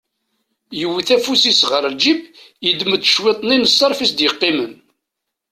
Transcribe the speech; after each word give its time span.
Yewwet 0.79 1.09
afus-is 1.15 1.61
ɣer 1.71 1.83
lǧib, 1.93 2.19
yeddem-d 2.65 3.03
cwiṭ-nni 3.15 3.57
n 3.57 3.69
ṣṣarf 3.73 3.99
is-d-yeqqimen. 4.05 4.73